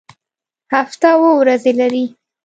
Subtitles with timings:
[0.73, 2.05] هفته اووه ورځې لري